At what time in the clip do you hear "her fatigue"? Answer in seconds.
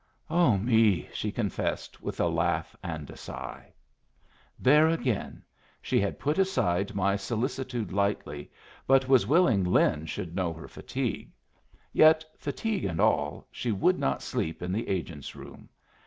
10.53-11.29